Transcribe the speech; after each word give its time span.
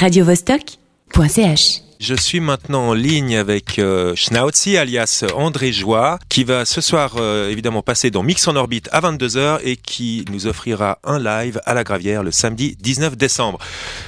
radiovostok.ch 0.00 1.82
Je 2.00 2.14
suis 2.14 2.40
maintenant 2.40 2.88
en 2.88 2.94
ligne 2.94 3.36
avec 3.36 3.78
euh, 3.78 4.14
Schnauzi, 4.16 4.78
alias 4.78 5.26
André 5.34 5.72
Joie, 5.72 6.18
qui 6.30 6.42
va 6.42 6.64
ce 6.64 6.80
soir 6.80 7.16
euh, 7.18 7.50
évidemment 7.50 7.82
passer 7.82 8.10
dans 8.10 8.22
Mix 8.22 8.48
en 8.48 8.56
orbite 8.56 8.88
à 8.92 9.02
22h 9.02 9.58
et 9.62 9.76
qui 9.76 10.24
nous 10.32 10.46
offrira 10.46 11.00
un 11.04 11.18
live 11.18 11.60
à 11.66 11.74
la 11.74 11.84
Gravière 11.84 12.22
le 12.22 12.30
samedi 12.30 12.78
19 12.80 13.18
décembre. 13.18 13.58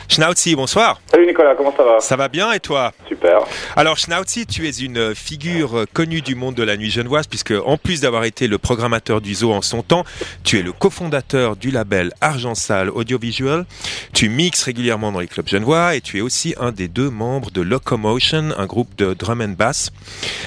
Schnauzi, 0.09 0.57
bonsoir. 0.57 0.99
Salut 1.11 1.27
Nicolas, 1.27 1.55
comment 1.55 1.75
ça 1.77 1.85
va? 1.85 2.01
Ça 2.01 2.17
va 2.17 2.29
bien 2.29 2.53
et 2.53 2.61
toi? 2.61 2.93
Super. 3.23 3.45
Alors 3.77 3.99
Schnauzi, 3.99 4.47
tu 4.47 4.67
es 4.67 4.79
une 4.81 5.15
figure 5.15 5.85
connue 5.93 6.23
du 6.23 6.35
monde 6.35 6.57
de 6.57 6.65
la 6.65 6.77
nuit 6.77 6.91
genevoise 6.91 7.29
puisque 7.29 7.53
en 7.53 7.77
plus 7.77 8.01
d'avoir 8.01 8.25
été 8.25 8.49
le 8.49 8.59
programmateur 8.59 9.21
du 9.21 9.35
zoo 9.35 9.53
en 9.53 9.63
son 9.63 9.83
temps, 9.83 10.05
tu 10.43 10.59
es 10.59 10.63
le 10.63 10.73
cofondateur 10.73 11.55
du 11.55 11.71
label 11.71 12.11
Argent 12.21 12.57
Sale 12.57 12.91
Audiovisual. 12.91 13.65
Tu 14.13 14.29
mixes 14.29 14.65
régulièrement 14.65 15.13
dans 15.13 15.21
les 15.21 15.29
clubs 15.29 15.47
genevois 15.47 15.95
et 15.95 16.01
tu 16.01 16.19
es 16.19 16.21
aussi 16.21 16.55
un 16.59 16.73
des 16.73 16.89
deux 16.89 17.11
membres 17.11 17.51
de 17.53 17.61
Locomotion, 17.61 18.51
un 18.59 18.67
groupe 18.67 18.97
de 18.97 19.15
drum 19.15 19.41
and 19.41 19.55
bass. 19.57 19.93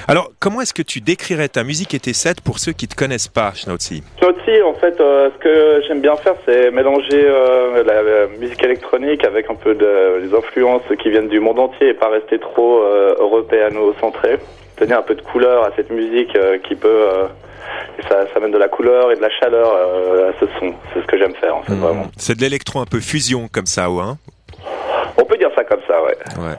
Alors, 0.06 0.30
comment 0.38 0.60
est-ce 0.60 0.74
que 0.74 0.82
tu 0.82 1.00
décrirais 1.00 1.48
ta 1.48 1.64
musique 1.64 1.94
et 1.94 2.00
tes 2.00 2.12
sets 2.12 2.42
pour 2.44 2.58
ceux 2.58 2.72
qui 2.72 2.88
te 2.88 2.94
connaissent 2.94 3.28
pas, 3.28 3.52
Schnauzi 3.54 4.02
Schnauzi, 4.18 4.62
en 4.62 4.74
fait, 4.74 5.00
euh, 5.00 5.30
ce 5.34 5.42
que 5.42 5.82
j'aime 5.86 6.00
bien 6.00 6.16
faire, 6.16 6.34
c'est 6.44 6.70
mélanger 6.70 7.24
euh, 7.24 7.82
la, 7.84 8.02
la, 8.26 8.38
musique 8.38 8.62
électronique 8.62 9.24
avec 9.24 9.50
un 9.50 9.54
peu 9.54 9.74
de, 9.74 10.20
les 10.22 10.34
influences 10.34 10.82
qui 11.02 11.10
viennent 11.10 11.28
du 11.28 11.40
monde 11.40 11.58
entier 11.58 11.88
et 11.88 11.94
pas 11.94 12.08
rester 12.08 12.38
trop 12.38 12.82
euh, 12.82 13.14
européano-centré. 13.18 14.38
Donner 14.78 14.94
un 14.94 15.02
peu 15.02 15.14
de 15.14 15.22
couleur 15.22 15.64
à 15.64 15.70
cette 15.76 15.90
musique 15.90 16.36
euh, 16.36 16.58
qui 16.58 16.74
peut... 16.74 16.88
euh, 16.88 17.26
ça, 18.08 18.26
ça 18.26 18.36
amène 18.36 18.52
de 18.52 18.58
la 18.58 18.68
couleur 18.68 19.10
et 19.10 19.16
de 19.16 19.22
la 19.22 19.30
chaleur 19.30 19.72
euh, 19.72 20.30
à 20.30 20.32
ce 20.38 20.46
son. 20.58 20.74
C'est 20.92 21.00
ce 21.00 21.06
que 21.06 21.18
j'aime 21.18 21.34
faire, 21.34 21.56
en 21.56 21.62
fait, 21.62 21.74
vraiment. 21.74 22.06
C'est 22.16 22.36
de 22.36 22.40
l'électro 22.40 22.80
un 22.80 22.84
peu 22.84 23.00
fusion 23.00 23.48
comme 23.50 23.66
ça, 23.66 23.90
ouais. 23.90 24.02
hein? 24.02 24.18
On 25.18 25.24
peut 25.24 25.38
dire 25.38 25.50
ça 25.56 25.64
comme 25.64 25.80
ça, 25.88 26.02
ouais. 26.02 26.16
Ouais. 26.38 26.56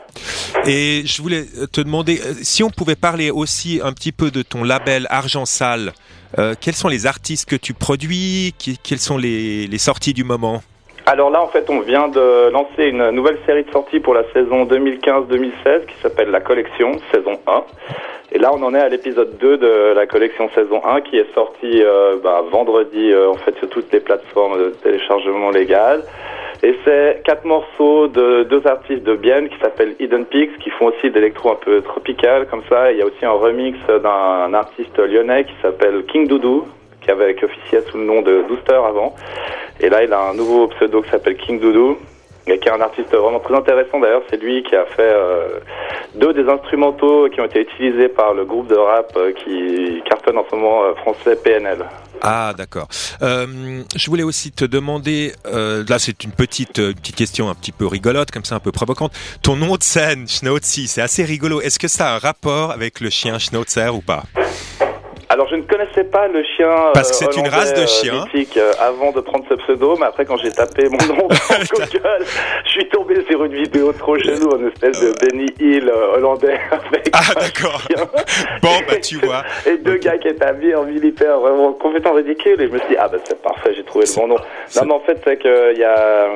Et 0.65 1.03
je 1.05 1.21
voulais 1.21 1.43
te 1.71 1.81
demander 1.81 2.19
euh, 2.19 2.33
si 2.41 2.63
on 2.63 2.69
pouvait 2.69 2.95
parler 2.95 3.29
aussi 3.29 3.79
un 3.83 3.93
petit 3.93 4.11
peu 4.11 4.31
de 4.31 4.41
ton 4.41 4.63
label 4.63 5.07
Argent 5.09 5.45
Sale. 5.45 5.93
Euh, 6.37 6.55
quels 6.59 6.73
sont 6.73 6.89
les 6.89 7.05
artistes 7.05 7.47
que 7.47 7.55
tu 7.55 7.73
produis? 7.73 8.53
Quelles 8.83 8.99
sont 8.99 9.17
les, 9.17 9.67
les 9.67 9.77
sorties 9.77 10.13
du 10.13 10.23
moment? 10.23 10.61
Alors 11.09 11.29
là, 11.29 11.41
en 11.41 11.47
fait, 11.47 11.69
on 11.69 11.79
vient 11.79 12.09
de 12.09 12.49
lancer 12.49 12.83
une 12.83 13.11
nouvelle 13.11 13.37
série 13.45 13.63
de 13.63 13.71
sorties 13.71 14.01
pour 14.01 14.13
la 14.13 14.23
saison 14.33 14.65
2015-2016 14.65 15.85
qui 15.85 15.95
s'appelle 16.01 16.31
La 16.31 16.41
Collection, 16.41 16.97
saison 17.13 17.39
1. 17.47 17.63
Et 18.33 18.39
là, 18.39 18.51
on 18.53 18.61
en 18.61 18.75
est 18.75 18.81
à 18.81 18.89
l'épisode 18.89 19.37
2 19.39 19.57
de 19.57 19.93
la 19.95 20.05
collection 20.05 20.49
saison 20.53 20.81
1 20.85 20.99
qui 20.99 21.15
est 21.15 21.33
sorti 21.33 21.81
euh, 21.81 22.17
bah, 22.21 22.43
vendredi, 22.51 23.13
euh, 23.13 23.29
en 23.29 23.35
fait, 23.35 23.55
sur 23.57 23.69
toutes 23.69 23.89
les 23.93 24.01
plateformes 24.01 24.59
de 24.59 24.69
téléchargement 24.83 25.49
légal. 25.49 26.03
Et 26.61 26.75
c'est 26.83 27.21
quatre 27.23 27.45
morceaux 27.45 28.09
de 28.09 28.43
deux 28.43 28.67
artistes 28.67 29.03
de 29.03 29.15
Bienne 29.15 29.47
qui 29.47 29.57
s'appellent 29.59 29.95
Hidden 30.01 30.25
Peaks, 30.25 30.57
qui 30.59 30.71
font 30.71 30.87
aussi 30.87 31.09
de 31.09 31.15
l'électro 31.15 31.51
un 31.51 31.55
peu 31.55 31.81
tropical, 31.83 32.47
comme 32.47 32.63
ça. 32.67 32.91
Il 32.91 32.97
y 32.97 33.01
a 33.01 33.05
aussi 33.05 33.23
un 33.23 33.31
remix 33.31 33.77
d'un 33.87 34.53
artiste 34.53 34.97
lyonnais 34.99 35.45
qui 35.45 35.53
s'appelle 35.61 36.03
King 36.07 36.27
Doudou, 36.27 36.67
qui 37.07 37.11
avait 37.11 37.35
qui 37.35 37.45
officiait 37.45 37.81
sous 37.89 37.97
le 37.97 38.03
nom 38.03 38.21
de 38.21 38.43
Dooster 38.49 38.73
avant. 38.73 39.15
Et 39.79 39.89
là, 39.89 40.03
il 40.03 40.11
a 40.11 40.19
un 40.19 40.33
nouveau 40.33 40.67
pseudo 40.67 41.01
qui 41.01 41.09
s'appelle 41.09 41.37
King 41.37 41.59
Doudou, 41.59 41.97
et 42.47 42.59
qui 42.59 42.67
est 42.67 42.71
un 42.71 42.81
artiste 42.81 43.13
vraiment 43.13 43.39
très 43.39 43.55
intéressant. 43.55 43.99
D'ailleurs, 43.99 44.23
c'est 44.29 44.41
lui 44.41 44.63
qui 44.63 44.75
a 44.75 44.85
fait 44.85 45.01
euh, 45.01 45.59
deux 46.15 46.33
des 46.33 46.49
instrumentaux 46.49 47.29
qui 47.29 47.41
ont 47.41 47.45
été 47.45 47.61
utilisés 47.61 48.09
par 48.09 48.33
le 48.33 48.45
groupe 48.45 48.67
de 48.67 48.75
rap 48.75 49.11
euh, 49.17 49.31
qui 49.33 50.01
cartonne 50.09 50.37
en 50.37 50.45
ce 50.49 50.55
moment 50.55 50.83
euh, 50.83 50.93
français 50.95 51.35
PNL. 51.35 51.85
Ah, 52.21 52.53
d'accord. 52.57 52.87
Je 53.21 54.09
voulais 54.09 54.23
aussi 54.23 54.51
te 54.51 54.65
demander, 54.65 55.33
là 55.45 55.99
c'est 55.99 56.23
une 56.23 56.31
petite, 56.31 56.73
petite 56.73 57.15
question 57.15 57.47
un 57.47 57.53
petit 57.53 57.71
peu 57.71 57.85
rigolote, 57.85 58.31
comme 58.31 58.43
ça 58.43 58.55
un 58.55 58.59
peu 58.59 58.71
provocante. 58.71 59.11
Ton 59.43 59.55
nom 59.55 59.75
de 59.75 59.83
scène, 59.83 60.27
Schnauzi, 60.27 60.87
c'est 60.87 61.01
assez 61.01 61.23
rigolo. 61.23 61.61
Est-ce 61.61 61.77
que 61.77 61.87
ça 61.87 62.07
a 62.07 62.15
un 62.15 62.17
rapport 62.17 62.71
avec 62.71 63.01
le 63.01 63.11
chien 63.11 63.37
Schnauzer 63.37 63.93
ou 63.93 64.01
pas? 64.01 64.23
Alors, 65.29 65.47
je 65.49 65.55
ne 65.55 65.63
connaissais 65.63 66.05
pas 66.05 66.27
le 66.27 66.41
chien 66.55 66.73
Parce 66.93 67.09
que 67.11 67.15
c'est 67.17 67.37
une 67.37 67.49
race 67.49 67.73
de 67.73 67.81
euh, 67.81 67.87
chien. 67.87 68.25
mythique, 68.33 68.55
euh, 68.55 68.71
avant 68.79 69.11
de 69.11 69.19
prendre 69.19 69.43
ce 69.49 69.55
pseudo, 69.55 69.97
mais 69.99 70.05
après 70.05 70.25
quand 70.25 70.37
j'ai 70.37 70.51
tapé 70.51 70.87
mon 70.89 70.97
nom 71.15 71.27
dans 71.27 71.85
Google, 71.85 72.25
je 72.65 72.69
suis 72.69 72.87
tombé 72.89 73.25
sur 73.29 73.43
une 73.43 73.53
vidéo 73.53 73.91
trop 73.91 74.17
chelou, 74.17 74.57
une 74.57 74.67
espèce 74.67 75.01
de 75.01 75.13
Benny 75.19 75.47
Hill 75.59 75.89
euh, 75.89 76.15
hollandais 76.15 76.57
avec 76.71 77.09
Ah, 77.11 77.33
d'accord. 77.35 77.81
Bon, 78.61 78.69
bah 78.87 78.97
tu 79.01 79.17
vois. 79.17 79.43
Et 79.65 79.77
deux 79.77 79.97
gars 79.97 80.17
qui 80.17 80.29
étaient 80.29 80.45
habillés 80.45 80.75
en 80.75 80.83
militaire, 80.83 81.39
vraiment 81.39 81.73
complètement 81.73 82.13
ridicule. 82.13 82.61
Et 82.61 82.67
je 82.67 82.71
me 82.71 82.79
suis 82.79 82.89
dit, 82.89 82.95
ah 82.97 83.07
bah 83.07 83.17
c'est 83.23 83.41
parfait, 83.41 83.73
j'ai 83.75 83.83
trouvé 83.83 84.05
le 84.05 84.15
bon 84.15 84.27
nom. 84.27 84.35
Non, 84.75 84.85
mais 84.85 84.93
en 84.93 84.99
fait, 85.01 85.19
c'est 85.25 85.37
qu'il 85.37 85.77
y 85.77 85.83
a, 85.83 86.27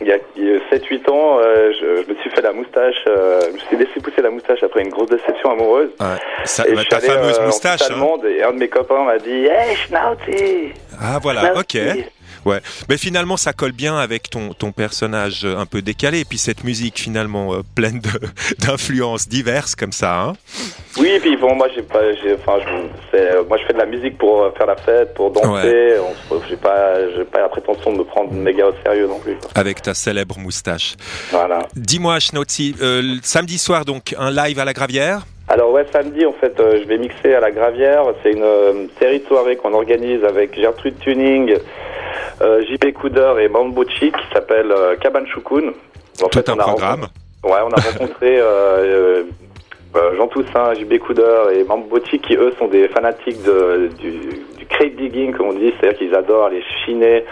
il 0.00 0.06
y 0.08 0.12
a, 0.12 0.18
il 0.36 0.44
y 0.44 0.54
a 0.54 0.58
7-8 0.76 1.10
ans, 1.10 1.38
euh, 1.40 1.72
je, 1.72 2.02
je 2.04 2.10
me 2.12 2.16
suis 2.20 2.30
fait 2.30 2.42
la 2.42 2.52
moustache, 2.52 2.94
euh, 3.08 3.40
je 3.48 3.52
me 3.54 3.58
suis 3.58 3.76
laissé 3.76 4.00
pousser 4.02 4.20
la 4.22 4.30
moustache 4.30 4.62
après 4.62 4.82
une 4.82 4.90
grosse 4.90 5.08
déception 5.08 5.50
amoureuse. 5.52 5.90
Ouais. 6.00 6.06
Ça- 6.44 6.66
Et 6.68 6.74
bah, 6.74 6.82
je 6.84 6.88
ta 6.88 6.96
allé, 6.96 7.06
fameuse 7.06 7.38
euh, 7.38 7.46
moustache. 7.46 7.80
hein. 7.90 8.16
et 8.28 8.42
un 8.42 8.52
de 8.52 8.58
mes 8.58 8.68
copains 8.68 9.04
m'a 9.04 9.18
dit, 9.18 9.46
hey 9.46 9.74
Schnauzi 9.76 10.72
Ah 11.00 11.18
voilà, 11.22 11.54
ok. 11.56 11.76
Ouais, 12.46 12.60
mais 12.88 12.96
finalement 12.96 13.36
ça 13.36 13.52
colle 13.52 13.72
bien 13.72 13.98
avec 13.98 14.30
ton 14.30 14.54
ton 14.54 14.72
personnage 14.72 15.44
euh, 15.44 15.58
un 15.58 15.66
peu 15.66 15.82
décalé 15.82 16.20
et 16.20 16.24
puis 16.24 16.38
cette 16.38 16.64
musique 16.64 16.98
finalement 16.98 17.52
euh, 17.54 17.58
pleine 17.74 18.00
d'influences 18.60 19.28
diverses 19.28 19.74
comme 19.74 19.92
ça. 19.92 20.20
Hein 20.20 20.32
Oui, 20.98 21.08
et 21.08 21.20
puis 21.20 21.36
bon, 21.36 21.54
moi 21.56 21.66
j'ai 21.74 21.82
pas, 21.82 22.12
j'ai, 22.22 22.34
enfin, 22.34 22.58
je, 22.64 22.72
c'est, 23.10 23.32
euh, 23.32 23.42
moi 23.48 23.58
je 23.58 23.64
fais 23.66 23.72
de 23.72 23.78
la 23.78 23.86
musique 23.86 24.16
pour 24.16 24.50
faire 24.56 24.66
la 24.66 24.76
fête, 24.76 25.12
pour 25.14 25.30
danser. 25.32 25.96
Se- 26.30 26.36
J'ai 26.48 26.56
pas, 26.56 26.98
la 27.40 27.48
prétention 27.48 27.92
de 27.92 27.98
me 27.98 28.04
prendre 28.04 28.32
méga 28.32 28.66
au 28.68 28.72
sérieux 28.84 29.06
non 29.06 29.18
plus. 29.18 29.36
avec 29.54 29.82
ta 29.82 29.94
célèbre 29.94 30.38
moustache. 30.38 30.94
Voilà. 31.30 31.66
Dis-moi, 31.74 32.18
Schnauzi, 32.20 32.74
euh, 32.80 33.16
samedi 33.22 33.58
soir 33.58 33.84
donc 33.84 34.14
un 34.18 34.30
live 34.30 34.58
à 34.58 34.64
la 34.64 34.72
Gravière? 34.72 35.22
Alors 35.48 35.70
ouais, 35.72 35.86
samedi 35.92 36.24
en 36.26 36.32
fait, 36.32 36.58
euh, 36.58 36.80
je 36.82 36.88
vais 36.88 36.98
mixer 36.98 37.34
à 37.34 37.40
la 37.40 37.50
Gravière. 37.50 38.02
C'est 38.22 38.32
une 38.32 38.42
euh, 38.42 38.86
série 39.00 39.20
de 39.20 39.26
soirées 39.26 39.56
qu'on 39.56 39.74
organise 39.74 40.24
avec 40.24 40.58
Gertrude 40.58 40.98
Tuning, 40.98 41.56
JP 42.40 42.92
Couder 42.94 43.32
et 43.40 43.48
Mambo 43.48 43.84
Chic 43.88 44.14
qui 44.16 44.34
s'appelle 44.34 44.70
euh, 44.72 44.96
Cabane 44.96 45.26
Choukoun. 45.26 45.72
En 46.22 46.28
Tout 46.28 46.38
fait, 46.38 46.48
un 46.48 46.56
programme. 46.56 47.00
rencontré- 47.02 47.10
Ouais, 47.44 47.60
on 47.64 47.70
a 47.72 47.80
rencontré 47.80 48.40
euh, 48.40 48.44
euh, 48.44 49.22
euh, 49.96 50.16
Jean 50.16 50.26
Toussaint, 50.26 50.74
JB 50.74 50.98
Couder 50.98 51.36
et 51.54 51.64
Mambo 51.64 51.98
Chic 52.10 52.22
qui 52.22 52.34
eux 52.34 52.52
sont 52.58 52.66
des 52.68 52.88
fanatiques 52.88 53.42
de, 53.44 53.88
du, 54.00 54.10
du 54.58 54.66
crate 54.68 54.96
digging 54.96 55.32
comme 55.32 55.48
on 55.48 55.52
dit, 55.52 55.72
c'est-à-dire 55.78 55.98
qu'ils 55.98 56.14
adorent 56.14 56.48
les 56.48 56.62
chiner 56.84 57.24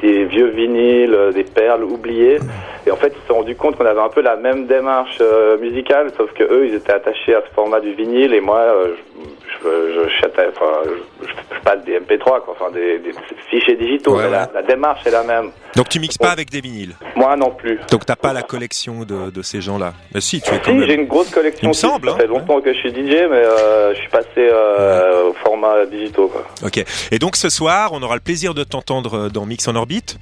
des 0.00 0.24
vieux 0.24 0.46
vinyles, 0.46 1.12
euh, 1.14 1.32
des 1.32 1.44
perles 1.44 1.84
oubliées. 1.84 2.38
Et 2.86 2.90
en 2.90 2.96
fait, 2.96 3.12
ils 3.14 3.20
se 3.22 3.26
sont 3.28 3.34
rendus 3.34 3.56
compte 3.56 3.76
qu'on 3.76 3.84
avait 3.84 4.00
un 4.00 4.08
peu 4.08 4.22
la 4.22 4.36
même 4.36 4.66
démarche 4.66 5.18
euh, 5.20 5.58
musicale, 5.58 6.10
sauf 6.16 6.32
que 6.32 6.44
eux, 6.44 6.66
ils 6.68 6.74
étaient 6.74 6.92
attachés 6.92 7.34
à 7.34 7.42
ce 7.42 7.52
format 7.54 7.80
du 7.80 7.92
vinyle, 7.92 8.32
et 8.32 8.40
moi, 8.40 8.58
euh, 8.60 8.94
je, 8.96 9.37
je, 9.62 9.68
je, 10.04 10.08
chatais- 10.20 10.48
enfin, 10.54 10.82
je, 11.22 11.84
des 11.84 11.98
MP3, 12.00 12.42
quoi, 12.44 12.56
enfin 12.58 12.70
des, 12.72 12.98
des 12.98 13.12
fichiers 13.50 13.76
digitaux. 13.76 14.16
Ouais, 14.16 14.28
la, 14.30 14.62
démarche 14.62 15.06
est 15.06 15.10
la 15.10 15.22
même. 15.22 15.50
Donc 15.76 15.88
tu 15.88 16.00
mixes 16.00 16.16
pas 16.18 16.30
avec 16.30 16.50
des 16.50 16.60
vinyles. 16.60 16.94
Moi 17.14 17.36
non 17.36 17.50
plus. 17.50 17.78
Donc 17.90 18.06
t'as 18.06 18.16
pas 18.16 18.32
la 18.32 18.42
collection 18.42 19.00
de, 19.04 19.30
de 19.30 19.42
ces 19.42 19.60
gens-là. 19.60 19.92
Mais 20.14 20.20
si, 20.20 20.40
tu 20.40 20.52
es 20.54 20.58
quand 20.58 20.72
Si, 20.72 20.80
j'ai 20.80 20.86
même. 20.86 21.00
une 21.00 21.06
grosse 21.06 21.30
collection. 21.30 21.66
Il 21.66 21.68
me 21.68 21.72
semble, 21.74 22.10
Ça 22.10 22.16
fait 22.16 22.24
hein, 22.24 22.28
longtemps 22.28 22.60
que 22.60 22.72
je 22.72 22.78
suis 22.78 22.90
DJ, 22.90 22.94
mais 23.30 23.44
euh, 23.44 23.94
je 23.94 24.00
suis 24.00 24.08
passé 24.08 24.26
euh, 24.38 25.28
au 25.28 25.32
format 25.34 25.84
digitaux, 25.86 26.28
quoi. 26.28 26.44
Ok. 26.64 26.82
Et 27.10 27.18
donc 27.18 27.36
ce 27.36 27.48
soir, 27.50 27.90
on 27.92 28.02
aura 28.02 28.14
le 28.14 28.20
plaisir 28.22 28.54
de 28.54 28.64
t'entendre 28.64 29.14
euh, 29.26 29.28
dans 29.28 29.44
Mix 29.46 29.68
en 29.68 29.76
orbite 29.76 30.18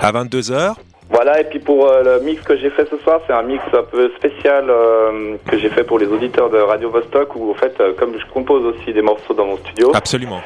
à 0.00 0.10
22 0.12 0.40
h 0.52 0.74
Voilà, 1.10 1.40
et 1.40 1.44
puis 1.44 1.58
pour 1.58 1.86
euh, 1.86 2.02
le 2.02 2.24
mix 2.24 2.42
que 2.42 2.56
j'ai 2.56 2.70
fait 2.70 2.88
ce 2.90 2.96
soir, 2.98 3.20
c'est 3.26 3.32
un 3.32 3.42
mix 3.42 3.62
un 3.72 3.82
peu 3.82 4.10
spécial 4.16 4.66
euh, 4.68 5.36
que 5.48 5.58
j'ai 5.58 5.68
fait 5.68 5.84
pour 5.84 5.98
les 5.98 6.06
auditeurs 6.06 6.50
de 6.50 6.58
Radio 6.58 6.90
Vostok, 6.90 7.36
où 7.36 7.50
en 7.50 7.54
fait, 7.54 7.74
euh, 7.80 7.92
comme 7.92 8.18
je 8.18 8.26
compose 8.32 8.64
aussi 8.64 8.92
des 8.92 9.02
morceaux 9.02 9.34
dans 9.34 9.46
mon 9.46 9.58
studio, 9.58 9.92
Absolument. 9.94 10.40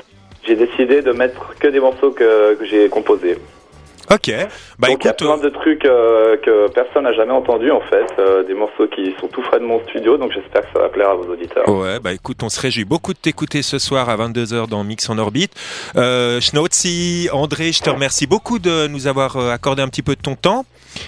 j'ai 0.46 0.56
décidé 0.56 1.00
de 1.00 1.12
mettre 1.12 1.54
que 1.58 1.68
des 1.68 1.80
morceaux 1.80 2.10
que, 2.10 2.54
que 2.54 2.64
j'ai 2.64 2.88
composés. 2.88 3.38
Ok. 4.10 4.30
Bah 4.78 4.88
Donc 4.88 5.04
il 5.04 5.06
y 5.06 5.08
a 5.08 5.12
écoute, 5.12 5.16
plein 5.18 5.36
de 5.38 5.48
trucs 5.50 5.84
euh, 5.84 6.36
que 6.38 6.70
personne 6.72 7.04
n'a 7.04 7.12
jamais 7.12 7.32
entendu 7.32 7.70
en 7.70 7.80
fait, 7.80 8.06
euh, 8.18 8.42
des 8.42 8.54
morceaux 8.54 8.86
qui 8.88 9.14
sont 9.20 9.28
tout 9.28 9.42
frais 9.42 9.60
de 9.60 9.64
mon 9.64 9.80
studio, 9.88 10.16
donc 10.16 10.32
j'espère 10.32 10.62
que 10.62 10.68
ça 10.72 10.80
va 10.80 10.88
plaire 10.88 11.10
à 11.10 11.14
vos 11.14 11.30
auditeurs. 11.30 11.68
Ouais, 11.68 12.00
bah 12.00 12.12
écoute, 12.12 12.42
on 12.42 12.48
se 12.48 12.60
réjouit 12.60 12.84
beaucoup 12.84 13.12
de 13.12 13.18
t'écouter 13.18 13.62
ce 13.62 13.78
soir 13.78 14.08
à 14.08 14.16
22h 14.16 14.68
dans 14.68 14.82
Mix 14.82 15.08
en 15.10 15.18
orbite. 15.18 15.52
Euh, 15.96 16.40
Schnauzi, 16.40 17.28
André, 17.32 17.72
je 17.72 17.82
te 17.82 17.90
remercie 17.90 18.26
beaucoup 18.26 18.58
de 18.58 18.86
nous 18.86 19.06
avoir 19.06 19.36
euh, 19.36 19.50
accordé 19.50 19.82
un 19.82 19.88
petit 19.88 20.02
peu 20.02 20.14
de 20.14 20.22
ton 20.22 20.36
temps. 20.36 20.64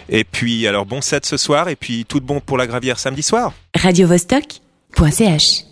Et 0.09 0.25
puis, 0.25 0.67
alors 0.67 0.85
bon 0.85 1.01
set 1.01 1.25
ce 1.25 1.37
soir 1.37 1.69
et 1.69 1.77
puis 1.77 2.05
tout 2.05 2.21
de 2.21 2.27
bon 2.27 2.41
pour 2.41 2.59
la 2.59 2.67
gravière 2.67 2.99
samedi 2.99 3.23
soir. 3.23 3.53
radiovostok.ch 3.75 5.70